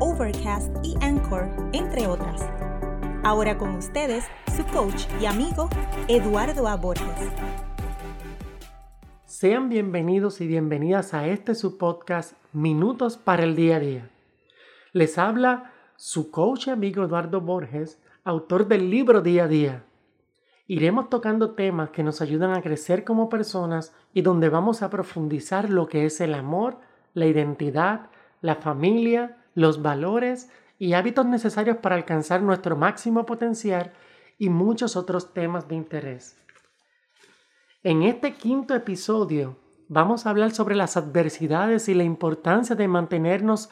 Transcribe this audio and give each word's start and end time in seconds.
Overcast 0.00 0.72
y 0.84 0.94
Anchor, 1.00 1.50
entre 1.72 2.06
otras. 2.06 2.48
Ahora 3.24 3.58
con 3.58 3.74
ustedes, 3.74 4.24
su 4.56 4.64
coach 4.66 5.06
y 5.20 5.26
amigo, 5.26 5.68
Eduardo 6.06 6.68
A. 6.68 6.76
Borges. 6.76 7.32
Sean 9.24 9.68
bienvenidos 9.68 10.40
y 10.40 10.46
bienvenidas 10.46 11.14
a 11.14 11.26
este 11.26 11.56
su 11.56 11.78
podcast 11.78 12.34
Minutos 12.52 13.16
para 13.16 13.42
el 13.42 13.56
Día 13.56 13.76
a 13.76 13.80
Día. 13.80 14.10
Les 14.92 15.18
habla 15.18 15.72
su 15.96 16.30
coach 16.30 16.68
y 16.68 16.70
amigo 16.70 17.02
Eduardo 17.02 17.40
Borges, 17.40 18.00
autor 18.22 18.68
del 18.68 18.90
libro 18.90 19.20
Día 19.20 19.44
a 19.44 19.48
Día. 19.48 19.84
Iremos 20.68 21.10
tocando 21.10 21.56
temas 21.56 21.90
que 21.90 22.04
nos 22.04 22.20
ayudan 22.20 22.52
a 22.52 22.62
crecer 22.62 23.02
como 23.02 23.28
personas 23.28 23.92
y 24.14 24.22
donde 24.22 24.48
vamos 24.48 24.82
a 24.82 24.90
profundizar 24.90 25.70
lo 25.70 25.88
que 25.88 26.04
es 26.06 26.20
el 26.20 26.34
amor, 26.34 26.76
la 27.14 27.26
identidad, 27.26 28.10
la 28.42 28.54
familia, 28.54 29.37
los 29.58 29.82
valores 29.82 30.50
y 30.78 30.92
hábitos 30.92 31.26
necesarios 31.26 31.78
para 31.78 31.96
alcanzar 31.96 32.42
nuestro 32.42 32.76
máximo 32.76 33.26
potencial 33.26 33.92
y 34.38 34.50
muchos 34.50 34.94
otros 34.94 35.34
temas 35.34 35.66
de 35.66 35.74
interés. 35.74 36.40
En 37.82 38.04
este 38.04 38.34
quinto 38.34 38.76
episodio 38.76 39.56
vamos 39.88 40.26
a 40.26 40.30
hablar 40.30 40.52
sobre 40.52 40.76
las 40.76 40.96
adversidades 40.96 41.88
y 41.88 41.94
la 41.94 42.04
importancia 42.04 42.76
de 42.76 42.86
mantenernos 42.86 43.68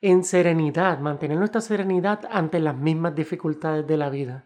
en 0.00 0.22
serenidad, 0.22 1.00
mantener 1.00 1.38
nuestra 1.38 1.60
serenidad 1.60 2.20
ante 2.30 2.60
las 2.60 2.76
mismas 2.76 3.16
dificultades 3.16 3.84
de 3.84 3.96
la 3.96 4.10
vida. 4.10 4.44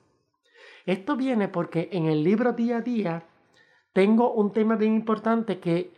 Esto 0.87 1.17
viene 1.17 1.49
porque 1.49 1.91
en 1.93 2.07
el 2.07 2.25
libro 2.25 2.55
día 2.55 2.79
a 2.79 2.81
día 2.81 3.25
tengo 3.93 4.33
un 4.33 4.55
tema 4.55 4.77
bien 4.77 4.95
importante 4.95 5.59
que 5.59 5.96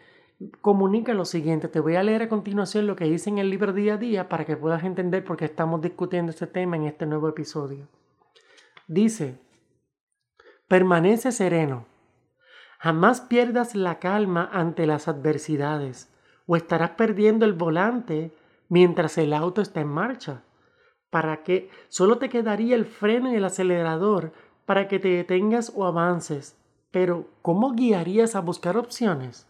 comunica 0.61 1.15
lo 1.15 1.25
siguiente. 1.25 1.69
Te 1.69 1.81
voy 1.81 1.97
a 1.97 2.03
leer 2.03 2.23
a 2.23 2.29
continuación 2.29 2.87
lo 2.87 2.97
que 2.97 3.05
dice 3.05 3.31
en 3.31 3.39
el 3.39 3.51
libro 3.51 3.73
día 3.73 3.95
a 3.95 3.99
día 3.99 4.29
para 4.29 4.45
que 4.45 4.57
puedas 4.57 4.85
entender 4.85 5.25
por 5.25 5.37
qué 5.37 5.47
estamos 5.47 5.81
discutiendo 5.81 6.31
este 6.31 6.47
tema 6.47 6.77
en 6.77 6.85
este 6.85 7.07
nuevo 7.07 7.29
episodio. 7.29 7.89
Dice, 8.87 9.39
permanece 10.69 11.33
sereno. 11.33 11.87
Jamás 12.79 13.21
pierdas 13.23 13.75
la 13.75 13.99
calma 13.99 14.49
ante 14.53 14.87
las 14.87 15.09
adversidades 15.09 16.15
o 16.47 16.55
estarás 16.55 16.91
perdiendo 16.91 17.45
el 17.45 17.53
volante 17.53 18.33
mientras 18.69 19.19
el 19.19 19.33
auto 19.33 19.61
está 19.61 19.81
en 19.81 19.89
marcha. 19.89 20.45
Para 21.11 21.43
que 21.43 21.71
solo 21.89 22.19
te 22.19 22.29
quedaría 22.29 22.77
el 22.77 22.85
freno 22.85 23.33
y 23.33 23.37
el 23.37 23.45
acelerador 23.45 24.33
para 24.67 24.87
que 24.87 24.99
te 24.99 25.09
detengas 25.09 25.73
o 25.75 25.87
avances. 25.87 26.57
Pero, 26.91 27.27
¿cómo 27.43 27.73
guiarías 27.73 28.37
a 28.37 28.41
buscar 28.41 28.77
opciones? 28.77 29.48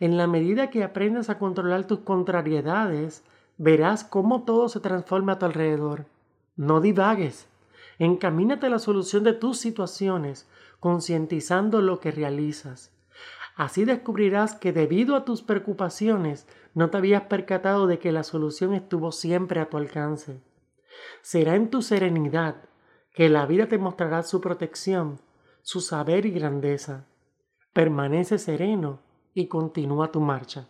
En 0.00 0.16
la 0.16 0.26
medida 0.26 0.70
que 0.70 0.84
aprendas 0.84 1.30
a 1.30 1.38
controlar 1.38 1.86
tus 1.86 2.00
contrariedades, 2.00 3.24
verás 3.58 4.04
cómo 4.04 4.44
todo 4.44 4.68
se 4.68 4.80
transforma 4.80 5.32
a 5.32 5.38
tu 5.38 5.46
alrededor. 5.46 6.06
No 6.56 6.80
divagues. 6.80 7.48
Encamínate 7.98 8.66
a 8.66 8.70
la 8.70 8.78
solución 8.78 9.24
de 9.24 9.32
tus 9.32 9.58
situaciones, 9.58 10.48
concientizando 10.80 11.80
lo 11.80 12.00
que 12.00 12.10
realizas. 12.10 12.92
Así 13.56 13.86
descubrirás 13.86 14.54
que 14.54 14.72
debido 14.72 15.16
a 15.16 15.24
tus 15.24 15.42
preocupaciones 15.42 16.46
no 16.74 16.90
te 16.90 16.98
habías 16.98 17.22
percatado 17.22 17.86
de 17.86 17.98
que 17.98 18.12
la 18.12 18.22
solución 18.22 18.74
estuvo 18.74 19.12
siempre 19.12 19.60
a 19.60 19.70
tu 19.70 19.78
alcance. 19.78 20.42
Será 21.22 21.54
en 21.54 21.70
tu 21.70 21.80
serenidad 21.80 22.56
que 23.14 23.30
la 23.30 23.46
vida 23.46 23.66
te 23.66 23.78
mostrará 23.78 24.22
su 24.22 24.42
protección, 24.42 25.20
su 25.62 25.80
saber 25.80 26.26
y 26.26 26.32
grandeza. 26.32 27.06
Permanece 27.72 28.38
sereno 28.38 29.05
y 29.36 29.48
continúa 29.48 30.10
tu 30.10 30.20
marcha. 30.20 30.66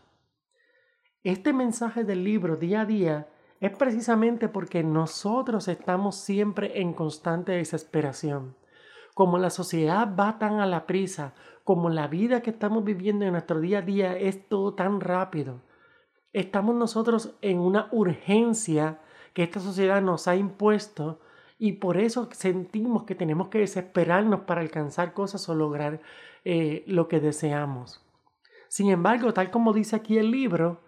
Este 1.23 1.53
mensaje 1.53 2.03
del 2.03 2.25
libro 2.25 2.57
día 2.57 2.81
a 2.81 2.85
día 2.85 3.29
es 3.61 3.71
precisamente 3.71 4.49
porque 4.49 4.83
nosotros 4.83 5.69
estamos 5.69 6.17
siempre 6.17 6.81
en 6.81 6.93
constante 6.93 7.53
desesperación. 7.53 8.57
Como 9.15 9.39
la 9.39 9.51
sociedad 9.51 10.09
va 10.19 10.41
tan 10.41 10.59
a 10.59 10.67
la 10.67 10.85
prisa, 10.85 11.33
como 11.63 11.91
la 11.91 12.09
vida 12.09 12.43
que 12.43 12.51
estamos 12.51 12.83
viviendo 12.83 13.25
en 13.25 13.33
nuestro 13.33 13.61
día 13.61 13.79
a 13.79 13.83
día 13.83 14.19
es 14.19 14.49
todo 14.49 14.75
tan 14.75 15.01
rápido, 15.01 15.63
estamos 16.33 16.75
nosotros 16.75 17.37
en 17.43 17.61
una 17.61 17.89
urgencia 17.93 19.01
que 19.33 19.45
esta 19.45 19.61
sociedad 19.61 20.03
nos 20.03 20.27
ha 20.27 20.35
impuesto 20.35 21.21
y 21.57 21.75
por 21.75 21.99
eso 21.99 22.29
sentimos 22.33 23.05
que 23.05 23.15
tenemos 23.15 23.47
que 23.47 23.59
desesperarnos 23.59 24.41
para 24.41 24.61
alcanzar 24.61 25.15
cosas 25.15 25.49
o 25.49 25.55
lograr 25.55 26.01
eh, 26.45 26.83
lo 26.89 27.07
que 27.07 27.21
deseamos. 27.21 28.06
Sin 28.69 28.91
embargo, 28.91 29.33
tal 29.33 29.51
como 29.51 29.73
dice 29.73 29.97
aquí 29.97 30.19
el 30.19 30.31
libro, 30.31 30.81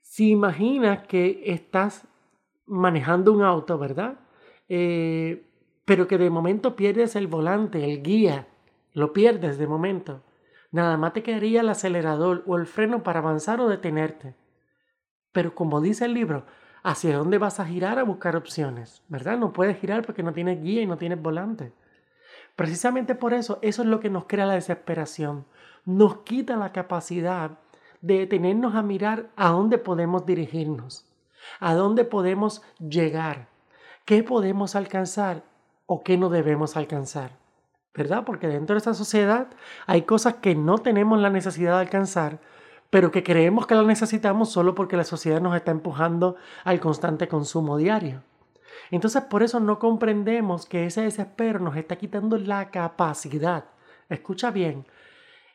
si 0.00 0.30
imaginas 0.30 1.06
que 1.06 1.42
estás 1.44 2.06
manejando 2.66 3.32
un 3.32 3.42
auto, 3.42 3.78
¿verdad? 3.78 4.18
Eh, 4.68 5.46
pero 5.84 6.08
que 6.08 6.18
de 6.18 6.30
momento 6.30 6.76
pierdes 6.76 7.16
el 7.16 7.26
volante, 7.26 7.84
el 7.84 8.02
guía, 8.02 8.46
lo 8.92 9.12
pierdes 9.12 9.58
de 9.58 9.66
momento. 9.66 10.22
Nada 10.70 10.96
más 10.96 11.12
te 11.12 11.22
quedaría 11.22 11.60
el 11.60 11.68
acelerador 11.68 12.42
o 12.46 12.56
el 12.56 12.66
freno 12.66 13.02
para 13.02 13.20
avanzar 13.20 13.60
o 13.60 13.68
detenerte. 13.68 14.34
Pero 15.32 15.54
como 15.54 15.80
dice 15.80 16.04
el 16.04 16.14
libro, 16.14 16.46
¿hacia 16.82 17.16
dónde 17.16 17.38
vas 17.38 17.60
a 17.60 17.66
girar 17.66 17.98
a 17.98 18.04
buscar 18.04 18.36
opciones? 18.36 19.02
¿Verdad? 19.08 19.38
No 19.38 19.52
puedes 19.52 19.78
girar 19.78 20.04
porque 20.06 20.22
no 20.22 20.32
tienes 20.32 20.62
guía 20.62 20.82
y 20.82 20.86
no 20.86 20.96
tienes 20.96 21.20
volante. 21.20 21.72
Precisamente 22.56 23.14
por 23.14 23.34
eso, 23.34 23.58
eso 23.62 23.82
es 23.82 23.88
lo 23.88 24.00
que 24.00 24.10
nos 24.10 24.26
crea 24.26 24.46
la 24.46 24.54
desesperación. 24.54 25.44
Nos 25.84 26.18
quita 26.18 26.56
la 26.56 26.72
capacidad 26.72 27.58
de 28.00 28.18
detenernos 28.18 28.74
a 28.74 28.82
mirar 28.82 29.30
a 29.34 29.48
dónde 29.48 29.78
podemos 29.78 30.26
dirigirnos, 30.26 31.06
a 31.58 31.74
dónde 31.74 32.04
podemos 32.04 32.62
llegar, 32.78 33.48
qué 34.04 34.22
podemos 34.22 34.76
alcanzar 34.76 35.42
o 35.86 36.02
qué 36.02 36.16
no 36.16 36.28
debemos 36.28 36.76
alcanzar. 36.76 37.32
¿Verdad? 37.94 38.24
Porque 38.24 38.48
dentro 38.48 38.74
de 38.74 38.78
esta 38.78 38.94
sociedad 38.94 39.48
hay 39.86 40.02
cosas 40.02 40.34
que 40.34 40.54
no 40.54 40.78
tenemos 40.78 41.18
la 41.20 41.30
necesidad 41.30 41.74
de 41.74 41.82
alcanzar, 41.82 42.40
pero 42.90 43.10
que 43.10 43.22
creemos 43.22 43.66
que 43.66 43.74
las 43.74 43.86
necesitamos 43.86 44.50
solo 44.50 44.74
porque 44.74 44.96
la 44.96 45.04
sociedad 45.04 45.40
nos 45.40 45.56
está 45.56 45.70
empujando 45.70 46.36
al 46.64 46.80
constante 46.80 47.28
consumo 47.28 47.76
diario. 47.76 48.22
Entonces 48.90 49.22
por 49.24 49.42
eso 49.42 49.60
no 49.60 49.78
comprendemos 49.78 50.66
que 50.66 50.86
ese 50.86 51.02
desespero 51.02 51.58
nos 51.58 51.76
está 51.76 51.96
quitando 51.96 52.38
la 52.38 52.70
capacidad. 52.70 53.64
Escucha 54.08 54.50
bien, 54.50 54.86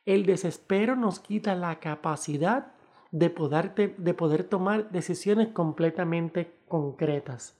el 0.05 0.25
desespero 0.25 0.95
nos 0.95 1.19
quita 1.19 1.55
la 1.55 1.79
capacidad 1.79 2.73
de 3.11 3.29
poder, 3.29 3.73
de 3.75 4.13
poder 4.13 4.43
tomar 4.43 4.89
decisiones 4.91 5.49
completamente 5.49 6.55
concretas, 6.67 7.57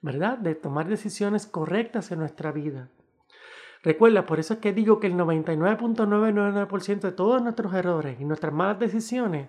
¿verdad? 0.00 0.38
De 0.38 0.54
tomar 0.54 0.88
decisiones 0.88 1.46
correctas 1.46 2.10
en 2.12 2.20
nuestra 2.20 2.52
vida. 2.52 2.88
Recuerda, 3.82 4.26
por 4.26 4.38
eso 4.38 4.54
es 4.54 4.60
que 4.60 4.72
digo 4.72 5.00
que 5.00 5.08
el 5.08 5.14
99.999% 5.14 7.00
de 7.00 7.12
todos 7.12 7.42
nuestros 7.42 7.74
errores 7.74 8.20
y 8.20 8.24
nuestras 8.24 8.52
malas 8.52 8.78
decisiones 8.78 9.48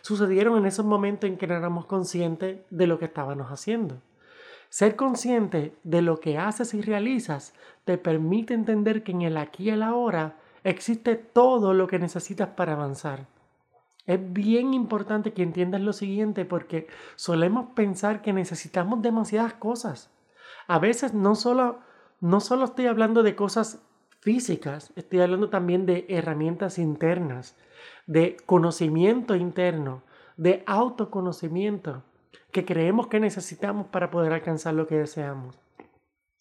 sucedieron 0.00 0.56
en 0.56 0.64
esos 0.66 0.86
momentos 0.86 1.28
en 1.28 1.36
que 1.36 1.46
no 1.46 1.54
éramos 1.54 1.84
conscientes 1.86 2.60
de 2.70 2.86
lo 2.86 2.98
que 2.98 3.04
estábamos 3.04 3.48
haciendo. 3.48 4.00
Ser 4.74 4.96
consciente 4.96 5.72
de 5.84 6.02
lo 6.02 6.18
que 6.18 6.36
haces 6.36 6.74
y 6.74 6.82
realizas 6.82 7.54
te 7.84 7.96
permite 7.96 8.54
entender 8.54 9.04
que 9.04 9.12
en 9.12 9.22
el 9.22 9.36
aquí 9.36 9.66
y 9.66 9.70
el 9.70 9.84
ahora 9.84 10.34
existe 10.64 11.14
todo 11.14 11.74
lo 11.74 11.86
que 11.86 12.00
necesitas 12.00 12.48
para 12.48 12.72
avanzar. 12.72 13.28
Es 14.04 14.18
bien 14.32 14.74
importante 14.74 15.32
que 15.32 15.44
entiendas 15.44 15.80
lo 15.80 15.92
siguiente 15.92 16.44
porque 16.44 16.88
solemos 17.14 17.68
pensar 17.76 18.20
que 18.20 18.32
necesitamos 18.32 19.00
demasiadas 19.00 19.54
cosas. 19.54 20.10
A 20.66 20.80
veces 20.80 21.14
no 21.14 21.36
solo, 21.36 21.78
no 22.20 22.40
solo 22.40 22.64
estoy 22.64 22.86
hablando 22.86 23.22
de 23.22 23.36
cosas 23.36 23.80
físicas, 24.22 24.92
estoy 24.96 25.20
hablando 25.20 25.50
también 25.50 25.86
de 25.86 26.04
herramientas 26.08 26.80
internas, 26.80 27.56
de 28.08 28.38
conocimiento 28.44 29.36
interno, 29.36 30.02
de 30.36 30.64
autoconocimiento 30.66 32.02
que 32.52 32.64
creemos 32.64 33.08
que 33.08 33.20
necesitamos 33.20 33.86
para 33.88 34.10
poder 34.10 34.32
alcanzar 34.32 34.74
lo 34.74 34.86
que 34.86 34.96
deseamos. 34.96 35.58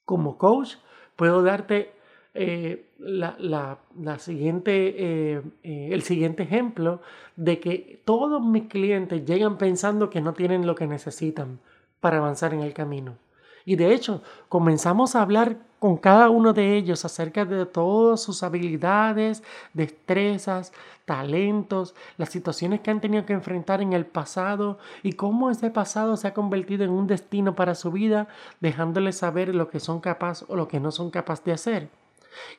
Como 0.06 0.38
coach, 0.38 0.76
puedo 1.16 1.44
darte 1.44 1.92
eh, 2.36 2.90
la, 2.98 3.78
siguiente, 4.18 4.96
eh, 4.98 5.42
eh, 5.64 5.90
el 5.92 6.02
siguiente 6.02 6.44
ejemplo 6.44 7.02
de 7.36 7.60
que 7.60 8.02
todos 8.06 8.44
mis 8.44 8.64
clientes 8.64 9.26
llegan 9.26 9.58
pensando 9.58 10.10
que 10.10 10.22
no 10.22 10.34
tienen 10.34 10.66
lo 10.66 10.76
que 10.76 10.88
necesitan 10.88 11.60
para 12.00 12.18
avanzar 12.18 12.54
en 12.54 12.62
el 12.62 12.74
camino. 12.74 13.18
Y 13.66 13.76
de 13.76 13.94
hecho, 13.94 14.24
comenzamos 14.50 15.16
a 15.16 15.22
hablar 15.22 15.58
con 15.84 15.98
cada 15.98 16.30
uno 16.30 16.54
de 16.54 16.78
ellos 16.78 17.04
acerca 17.04 17.44
de 17.44 17.66
todas 17.66 18.22
sus 18.22 18.42
habilidades, 18.42 19.44
destrezas, 19.74 20.72
talentos, 21.04 21.94
las 22.16 22.30
situaciones 22.30 22.80
que 22.80 22.90
han 22.90 23.02
tenido 23.02 23.26
que 23.26 23.34
enfrentar 23.34 23.82
en 23.82 23.92
el 23.92 24.06
pasado 24.06 24.78
y 25.02 25.12
cómo 25.12 25.50
ese 25.50 25.72
pasado 25.72 26.16
se 26.16 26.30
ha 26.30 26.34
convertido 26.34 26.86
en 26.86 26.90
un 26.90 27.06
destino 27.06 27.54
para 27.54 27.76
su 27.76 27.92
vida, 27.92 28.30
dejándoles 28.62 29.18
saber 29.18 29.54
lo 29.54 29.70
que 29.70 29.82
son 29.82 30.00
capaces 30.00 30.48
o 30.48 30.56
lo 30.56 30.70
que 30.70 30.80
no 30.80 30.90
son 30.90 31.12
capaces 31.12 31.44
de 31.44 31.52
hacer. 31.52 31.90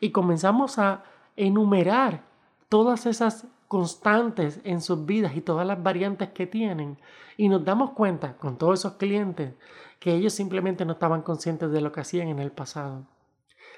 Y 0.01 0.11
comenzamos 0.11 0.79
a 0.79 1.03
enumerar 1.35 2.21
todas 2.69 3.07
esas 3.07 3.47
constantes 3.69 4.61
en 4.65 4.83
sus 4.83 5.07
vidas 5.07 5.35
y 5.35 5.41
todas 5.41 5.67
las 5.67 5.83
variantes 5.83 6.29
que 6.29 6.47
tienen. 6.47 6.99
Y 7.39 7.49
nos 7.49 7.65
damos 7.65 7.93
cuenta 7.93 8.37
con 8.37 8.59
todos 8.59 8.81
esos 8.81 8.93
clientes 8.97 9.55
que 9.99 10.15
ellos 10.15 10.35
simplemente 10.35 10.85
no 10.85 10.93
estaban 10.93 11.23
conscientes 11.23 11.71
de 11.71 11.81
lo 11.81 11.91
que 11.91 12.03
hacían 12.03 12.29
en 12.29 12.39
el 12.39 12.53
pasado. 12.53 13.07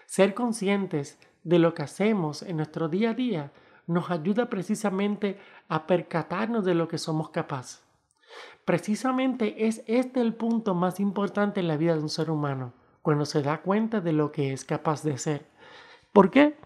Ser 0.06 0.34
conscientes 0.34 1.18
de 1.44 1.58
lo 1.58 1.74
que 1.74 1.82
hacemos 1.82 2.42
en 2.42 2.56
nuestro 2.56 2.88
día 2.88 3.10
a 3.10 3.14
día 3.14 3.52
nos 3.86 4.10
ayuda 4.10 4.50
precisamente 4.50 5.38
a 5.68 5.86
percatarnos 5.86 6.64
de 6.64 6.74
lo 6.74 6.88
que 6.88 6.98
somos 6.98 7.30
capaces. 7.30 7.82
Precisamente 8.64 9.66
es 9.66 9.82
este 9.86 10.20
el 10.20 10.34
punto 10.34 10.74
más 10.74 10.98
importante 10.98 11.60
en 11.60 11.68
la 11.68 11.76
vida 11.76 11.94
de 11.94 12.02
un 12.02 12.08
ser 12.08 12.30
humano, 12.30 12.72
cuando 13.02 13.24
se 13.24 13.42
da 13.42 13.62
cuenta 13.62 14.00
de 14.00 14.12
lo 14.12 14.32
que 14.32 14.52
es 14.52 14.64
capaz 14.64 15.02
de 15.02 15.18
ser. 15.18 15.46
¿Por 16.12 16.30
qué? 16.30 16.56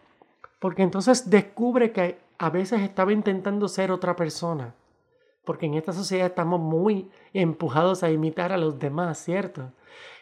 Porque 0.59 0.83
entonces 0.83 1.29
descubre 1.29 1.93
que 1.93 2.19
a 2.39 2.49
veces 2.49 2.81
estaba 2.81 3.13
intentando 3.13 3.69
ser 3.69 3.91
otra 3.91 4.17
persona, 4.17 4.75
porque 5.45 5.67
en 5.67 5.75
esta 5.75 5.93
sociedad 5.93 6.29
estamos 6.29 6.61
muy 6.61 7.11
empujados 7.35 8.03
a 8.03 8.11
imitar 8.11 8.53
a 8.53 8.59
los 8.59 8.79
demás, 8.79 9.19
¿cierto? 9.19 9.73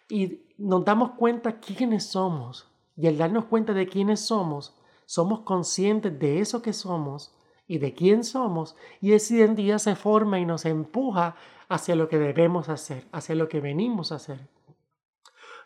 Y 0.08 0.40
nos 0.56 0.84
damos 0.84 1.12
cuenta 1.12 1.60
quiénes 1.60 2.06
somos. 2.06 2.67
Y 2.98 3.06
al 3.06 3.16
darnos 3.16 3.44
cuenta 3.44 3.72
de 3.74 3.86
quiénes 3.86 4.18
somos, 4.20 4.74
somos 5.06 5.40
conscientes 5.40 6.18
de 6.18 6.40
eso 6.40 6.62
que 6.62 6.72
somos 6.72 7.32
y 7.68 7.78
de 7.78 7.94
quién 7.94 8.24
somos, 8.24 8.76
y 9.00 9.12
esa 9.12 9.34
identidad 9.34 9.78
se 9.78 9.94
forma 9.94 10.40
y 10.40 10.44
nos 10.44 10.64
empuja 10.64 11.36
hacia 11.68 11.94
lo 11.94 12.08
que 12.08 12.18
debemos 12.18 12.68
hacer, 12.68 13.06
hacia 13.12 13.36
lo 13.36 13.48
que 13.48 13.60
venimos 13.60 14.10
a 14.10 14.16
hacer. 14.16 14.48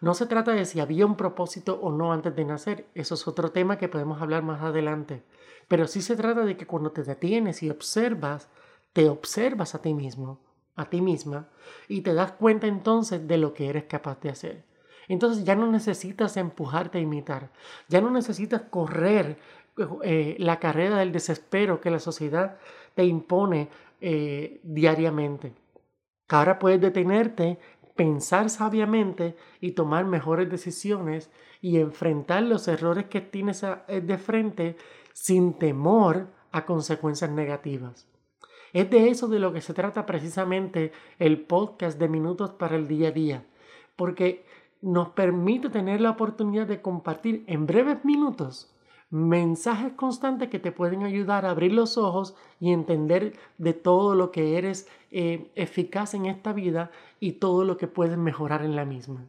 No 0.03 0.13
se 0.13 0.27
trata 0.27 0.53
de 0.53 0.67
si 0.67 0.81
había 0.81 1.07
un 1.07 1.17
propósito 1.17 1.79
o 1.81 1.91
no 1.91 2.13
antes 2.13 2.37
de 2.37 2.45
nacer, 2.45 2.87
eso 2.95 3.15
es 3.15 3.27
otro 3.27 3.51
tema 3.51 3.79
que 3.79 3.89
podemos 3.89 4.21
hablar 4.21 4.43
más 4.43 4.61
adelante, 4.61 5.23
pero 5.69 5.87
sí 5.87 6.03
se 6.03 6.17
trata 6.17 6.45
de 6.45 6.57
que 6.59 6.67
cuando 6.67 6.91
te 6.91 7.03
detienes 7.03 7.63
y 7.63 7.71
observas, 7.71 8.49
te 8.93 9.09
observas 9.09 9.75
a 9.75 9.81
ti 9.81 9.95
mismo, 9.95 10.41
a 10.77 10.91
ti 10.91 11.01
misma, 11.01 11.49
y 11.89 12.03
te 12.03 12.13
das 12.13 12.33
cuenta 12.33 12.67
entonces 12.67 13.27
de 13.27 13.39
lo 13.39 13.55
que 13.55 13.69
eres 13.69 13.85
capaz 13.85 14.21
de 14.21 14.29
hacer. 14.29 14.72
Entonces 15.09 15.45
ya 15.45 15.55
no 15.55 15.71
necesitas 15.71 16.37
empujarte 16.37 16.99
a 16.99 17.01
imitar, 17.01 17.51
ya 17.89 18.01
no 18.01 18.11
necesitas 18.11 18.63
correr 18.63 19.39
eh, 20.03 20.37
la 20.39 20.59
carrera 20.59 20.99
del 20.99 21.13
desespero 21.13 21.81
que 21.81 21.91
la 21.91 21.99
sociedad 21.99 22.59
te 22.95 23.05
impone 23.05 23.69
eh, 24.01 24.61
diariamente. 24.63 25.55
Ahora 26.29 26.59
puedes 26.59 26.81
detenerte, 26.81 27.59
pensar 27.95 28.51
sabiamente 28.51 29.37
y 29.61 29.73
tomar 29.73 30.05
mejores 30.05 30.51
decisiones 30.51 31.31
y 31.61 31.79
enfrentar 31.79 32.43
los 32.43 32.69
errores 32.69 33.07
que 33.07 33.21
tienes 33.21 33.63
eh, 33.63 34.01
de 34.01 34.19
frente 34.19 34.77
sin 35.13 35.55
temor 35.55 36.29
a 36.51 36.65
consecuencias 36.67 37.31
negativas. 37.31 38.09
Es 38.73 38.91
de 38.91 39.09
eso 39.09 39.29
de 39.29 39.39
lo 39.39 39.53
que 39.53 39.61
se 39.61 39.75
trata 39.75 40.07
precisamente 40.07 40.93
el 41.19 41.41
podcast 41.43 41.99
de 41.99 42.09
Minutos 42.09 42.51
para 42.53 42.77
el 42.77 42.89
Día 42.89 43.09
a 43.09 43.13
Día, 43.13 43.47
porque 43.97 44.45
nos 44.83 45.11
permite 45.11 45.71
tener 45.71 46.01
la 46.01 46.11
oportunidad 46.11 46.67
de 46.67 46.83
compartir 46.83 47.45
en 47.47 47.67
breves 47.67 48.05
minutos 48.05 48.73
mensajes 49.13 49.93
constantes 49.93 50.49
que 50.49 50.59
te 50.59 50.73
pueden 50.73 51.03
ayudar 51.03 51.45
a 51.45 51.51
abrir 51.51 51.75
los 51.75 51.99
ojos 51.99 52.35
y 52.59 52.73
entender 52.73 53.35
de 53.59 53.75
todo 53.75 54.15
lo 54.15 54.33
que 54.33 54.57
eres 54.57 54.89
eh, 55.11 55.53
eficaz 55.55 56.15
en 56.15 56.25
esta 56.25 56.55
vida 56.55 56.91
y 57.21 57.33
todo 57.33 57.65
lo 57.65 57.77
que 57.77 57.89
puedes 57.89 58.17
mejorar 58.17 58.65
en 58.65 58.75
la 58.75 58.87
misma. 58.87 59.27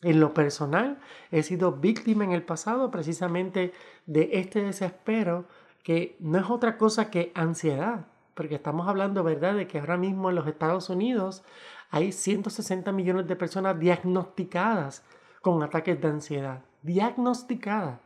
En 0.00 0.18
lo 0.18 0.32
personal, 0.32 0.98
he 1.30 1.42
sido 1.42 1.72
víctima 1.72 2.24
en 2.24 2.32
el 2.32 2.42
pasado 2.42 2.90
precisamente 2.90 3.74
de 4.06 4.30
este 4.32 4.62
desespero 4.62 5.44
que 5.82 6.16
no 6.18 6.38
es 6.38 6.48
otra 6.48 6.78
cosa 6.78 7.10
que 7.10 7.32
ansiedad 7.34 8.06
porque 8.36 8.56
estamos 8.56 8.86
hablando, 8.86 9.24
¿verdad?, 9.24 9.54
de 9.54 9.66
que 9.66 9.78
ahora 9.78 9.96
mismo 9.96 10.28
en 10.28 10.36
los 10.36 10.46
Estados 10.46 10.90
Unidos 10.90 11.42
hay 11.90 12.12
160 12.12 12.90
millones 12.92 13.26
de 13.26 13.36
personas 13.36 13.78
diagnosticadas 13.78 15.04
con 15.40 15.62
ataques 15.62 16.00
de 16.00 16.08
ansiedad. 16.08 16.62
Diagnosticadas. 16.82 18.00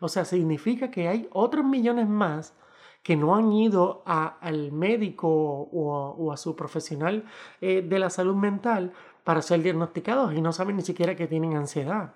O 0.00 0.08
sea, 0.08 0.24
significa 0.24 0.90
que 0.90 1.08
hay 1.08 1.28
otros 1.32 1.64
millones 1.64 2.08
más 2.08 2.54
que 3.02 3.16
no 3.16 3.34
han 3.34 3.52
ido 3.52 4.02
al 4.04 4.72
médico 4.72 5.28
o, 5.28 6.32
a 6.32 6.36
su 6.36 6.54
profesional 6.54 7.24
eh, 7.60 7.82
de 7.82 7.98
la 7.98 8.10
salud 8.10 8.36
mental 8.36 8.92
para 9.24 9.42
ser 9.42 9.62
diagnosticados 9.62 10.34
y 10.34 10.40
no 10.40 10.52
saben 10.52 10.76
ni 10.76 10.82
siquiera 10.82 11.16
que 11.16 11.26
tienen 11.26 11.56
ansiedad 11.56 12.14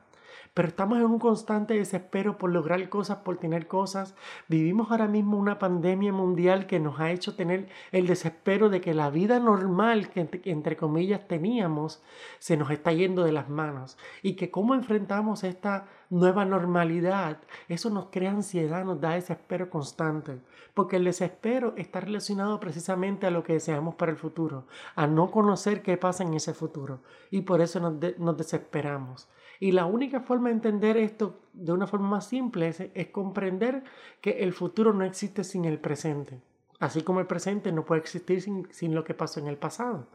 pero 0.56 0.68
estamos 0.68 0.96
en 0.96 1.04
un 1.04 1.18
constante 1.18 1.74
desespero 1.74 2.38
por 2.38 2.50
lograr 2.50 2.88
cosas, 2.88 3.18
por 3.18 3.36
tener 3.36 3.66
cosas. 3.66 4.14
Vivimos 4.48 4.90
ahora 4.90 5.06
mismo 5.06 5.36
una 5.36 5.58
pandemia 5.58 6.14
mundial 6.14 6.66
que 6.66 6.80
nos 6.80 6.98
ha 6.98 7.10
hecho 7.10 7.36
tener 7.36 7.68
el 7.92 8.06
desespero 8.06 8.70
de 8.70 8.80
que 8.80 8.94
la 8.94 9.10
vida 9.10 9.38
normal 9.38 10.08
que 10.08 10.26
entre 10.46 10.78
comillas 10.78 11.28
teníamos 11.28 12.02
se 12.38 12.56
nos 12.56 12.70
está 12.70 12.90
yendo 12.94 13.22
de 13.22 13.32
las 13.32 13.50
manos 13.50 13.98
y 14.22 14.32
que 14.32 14.50
cómo 14.50 14.75
enfrentamos 14.75 15.44
esta 15.44 15.88
nueva 16.08 16.46
normalidad, 16.46 17.36
eso 17.68 17.90
nos 17.90 18.06
crea 18.06 18.30
ansiedad, 18.30 18.82
nos 18.82 18.98
da 18.98 19.10
desespero 19.10 19.68
constante, 19.68 20.40
porque 20.72 20.96
el 20.96 21.04
desespero 21.04 21.75
está 21.76 22.00
relacionado 22.00 22.60
precisamente 22.60 23.26
a 23.26 23.30
lo 23.30 23.42
que 23.42 23.54
deseamos 23.54 23.96
para 23.96 24.12
el 24.12 24.16
futuro, 24.16 24.66
a 24.94 25.06
no 25.06 25.30
conocer 25.30 25.82
qué 25.82 25.98
pasa 25.98 26.25
en 26.25 26.32
ese 26.32 26.54
futuro 26.54 27.00
y 27.30 27.42
por 27.42 27.60
eso 27.60 27.78
nos, 27.78 27.94
nos 28.18 28.36
desesperamos. 28.38 29.28
Y 29.60 29.72
la 29.72 29.86
única 29.86 30.20
forma 30.20 30.48
de 30.48 30.54
entender 30.54 30.96
esto 30.96 31.40
de 31.52 31.72
una 31.72 31.86
forma 31.86 32.08
más 32.08 32.26
simple 32.26 32.68
es, 32.68 33.08
comprender 33.08 33.84
que 34.20 34.42
el 34.42 34.52
futuro 34.52 34.92
no 34.92 35.04
existe 35.04 35.44
sin 35.44 35.64
el 35.64 35.78
presente. 35.78 36.40
Así 36.78 37.02
como 37.02 37.20
el 37.20 37.26
presente 37.26 37.72
no 37.72 37.84
puede 37.84 38.02
existir 38.02 38.42
sin, 38.42 38.68
sin 38.70 38.94
lo 38.94 39.04
que 39.04 39.14
pasó 39.14 39.40
en 39.40 39.48
el 39.48 39.56
pasado. 39.56 40.08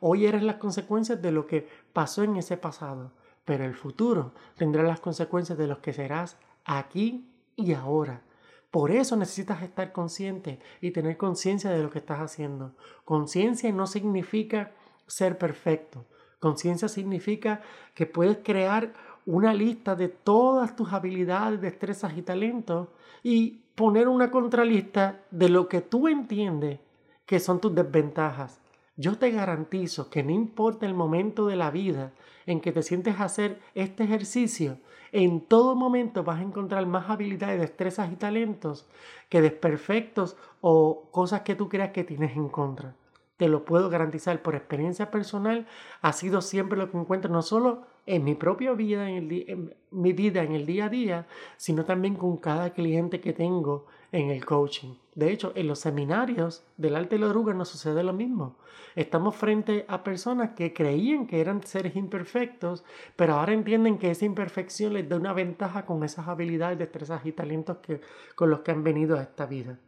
Hoy 0.00 0.26
eres 0.26 0.42
las 0.42 0.56
consecuencias 0.56 1.20
de 1.22 1.32
lo 1.32 1.46
que 1.46 1.68
pasó 1.92 2.22
en 2.22 2.36
ese 2.36 2.56
pasado, 2.56 3.12
pero 3.44 3.64
el 3.64 3.74
futuro 3.74 4.32
tendrá 4.56 4.82
las 4.82 5.00
consecuencias 5.00 5.58
de 5.58 5.68
lo 5.68 5.80
que 5.80 5.92
serás 5.92 6.36
aquí 6.64 7.28
y 7.56 7.72
ahora. 7.72 8.22
Por 8.70 8.90
eso 8.90 9.16
necesitas 9.16 9.62
estar 9.62 9.92
consciente 9.92 10.60
y 10.80 10.90
tener 10.90 11.16
conciencia 11.16 11.70
de 11.70 11.82
lo 11.82 11.90
que 11.90 12.00
estás 12.00 12.20
haciendo. 12.20 12.74
Conciencia 13.04 13.72
no 13.72 13.86
significa 13.86 14.72
ser 15.06 15.38
perfecto. 15.38 16.04
Conciencia 16.40 16.88
significa 16.88 17.60
que 17.94 18.06
puedes 18.06 18.38
crear 18.38 18.92
una 19.26 19.52
lista 19.52 19.94
de 19.94 20.08
todas 20.08 20.76
tus 20.76 20.92
habilidades, 20.92 21.60
destrezas 21.60 22.16
y 22.16 22.22
talentos 22.22 22.88
y 23.22 23.60
poner 23.74 24.08
una 24.08 24.30
contralista 24.30 25.20
de 25.30 25.48
lo 25.48 25.68
que 25.68 25.80
tú 25.80 26.08
entiendes 26.08 26.80
que 27.26 27.40
son 27.40 27.60
tus 27.60 27.74
desventajas. 27.74 28.60
Yo 28.96 29.18
te 29.18 29.30
garantizo 29.30 30.10
que 30.10 30.22
no 30.22 30.30
importa 30.30 30.86
el 30.86 30.94
momento 30.94 31.46
de 31.46 31.56
la 31.56 31.70
vida 31.70 32.12
en 32.46 32.60
que 32.60 32.72
te 32.72 32.82
sientes 32.82 33.20
a 33.20 33.24
hacer 33.24 33.60
este 33.74 34.04
ejercicio, 34.04 34.78
en 35.12 35.40
todo 35.40 35.74
momento 35.74 36.24
vas 36.24 36.40
a 36.40 36.42
encontrar 36.42 36.86
más 36.86 37.08
habilidades, 37.08 37.60
destrezas 37.60 38.12
y 38.12 38.16
talentos 38.16 38.86
que 39.28 39.40
desperfectos 39.40 40.36
o 40.60 41.08
cosas 41.10 41.42
que 41.42 41.54
tú 41.54 41.68
creas 41.68 41.90
que 41.90 42.04
tienes 42.04 42.36
en 42.36 42.48
contra 42.48 42.94
te 43.38 43.48
lo 43.48 43.64
puedo 43.64 43.88
garantizar 43.88 44.42
por 44.42 44.56
experiencia 44.56 45.10
personal, 45.10 45.66
ha 46.02 46.12
sido 46.12 46.42
siempre 46.42 46.76
lo 46.76 46.90
que 46.90 46.98
encuentro 46.98 47.32
no 47.32 47.40
solo 47.40 47.86
en 48.04 48.24
mi 48.24 48.34
propia 48.34 48.72
vida, 48.72 49.08
en, 49.08 49.74
mi 49.92 50.12
vida 50.12 50.42
en 50.42 50.52
el 50.52 50.66
día 50.66 50.86
a 50.86 50.88
día, 50.88 51.26
sino 51.56 51.84
también 51.84 52.16
con 52.16 52.36
cada 52.36 52.70
cliente 52.70 53.20
que 53.20 53.32
tengo 53.32 53.86
en 54.10 54.30
el 54.30 54.44
coaching. 54.44 54.94
De 55.14 55.30
hecho, 55.30 55.52
en 55.54 55.68
los 55.68 55.78
seminarios 55.78 56.64
del 56.76 56.96
arte 56.96 57.14
de 57.14 57.20
la 57.20 57.28
oruga 57.28 57.54
nos 57.54 57.68
sucede 57.68 58.02
lo 58.02 58.12
mismo. 58.12 58.56
Estamos 58.96 59.36
frente 59.36 59.84
a 59.86 60.02
personas 60.02 60.50
que 60.56 60.72
creían 60.72 61.28
que 61.28 61.40
eran 61.40 61.62
seres 61.62 61.94
imperfectos, 61.94 62.84
pero 63.14 63.34
ahora 63.34 63.52
entienden 63.52 63.98
que 63.98 64.10
esa 64.10 64.24
imperfección 64.24 64.94
les 64.94 65.08
da 65.08 65.16
una 65.16 65.32
ventaja 65.32 65.86
con 65.86 66.02
esas 66.02 66.26
habilidades, 66.26 66.78
destrezas 66.78 67.24
y 67.24 67.30
talentos 67.30 67.76
que, 67.78 68.00
con 68.34 68.50
los 68.50 68.60
que 68.60 68.72
han 68.72 68.82
venido 68.82 69.16
a 69.16 69.22
esta 69.22 69.46
vida. 69.46 69.78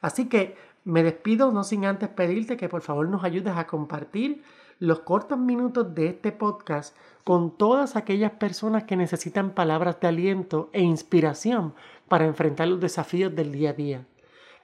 Así 0.00 0.28
que 0.28 0.56
me 0.84 1.02
despido 1.02 1.52
no 1.52 1.64
sin 1.64 1.84
antes 1.84 2.08
pedirte 2.08 2.56
que 2.56 2.68
por 2.68 2.82
favor 2.82 3.08
nos 3.08 3.24
ayudes 3.24 3.56
a 3.56 3.66
compartir 3.66 4.42
los 4.78 5.00
cortos 5.00 5.38
minutos 5.38 5.94
de 5.94 6.06
este 6.06 6.32
podcast 6.32 6.96
con 7.22 7.56
todas 7.56 7.96
aquellas 7.96 8.32
personas 8.32 8.84
que 8.84 8.96
necesitan 8.96 9.50
palabras 9.50 10.00
de 10.00 10.08
aliento 10.08 10.70
e 10.72 10.80
inspiración 10.80 11.74
para 12.08 12.24
enfrentar 12.24 12.68
los 12.68 12.80
desafíos 12.80 13.34
del 13.34 13.52
día 13.52 13.70
a 13.70 13.74
día. 13.74 14.06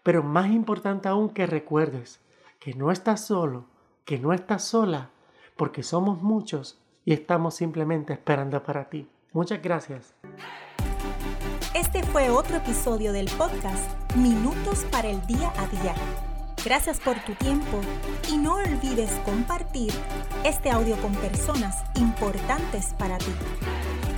Pero 0.03 0.23
más 0.23 0.51
importante 0.51 1.09
aún 1.09 1.29
que 1.29 1.47
recuerdes 1.47 2.21
que 2.59 2.75
no 2.75 2.91
estás 2.91 3.27
solo, 3.27 3.67
que 4.05 4.19
no 4.19 4.33
estás 4.33 4.65
sola, 4.65 5.11
porque 5.57 5.83
somos 5.83 6.23
muchos 6.23 6.81
y 7.05 7.13
estamos 7.13 7.55
simplemente 7.55 8.15
esperando 8.15 8.63
para 8.63 8.89
ti. 8.89 9.09
Muchas 9.33 9.63
gracias. 9.63 10.15
Este 11.77 12.03
fue 12.05 12.31
otro 12.31 12.57
episodio 12.57 13.13
del 13.13 13.27
podcast 13.33 13.85
Minutos 14.17 14.87
para 14.91 15.09
el 15.09 15.21
Día 15.27 15.53
a 15.59 15.67
Día 15.67 15.95
Gracias 16.65 16.99
por 16.99 17.23
tu 17.25 17.35
tiempo 17.35 17.83
y 18.33 18.39
no 18.39 18.55
olvides 18.55 19.11
compartir 19.27 19.93
este 20.43 20.71
audio 20.71 20.97
con 21.03 21.13
personas 21.17 21.85
importantes 21.97 22.95
para 22.99 23.19
ti. 23.19 23.31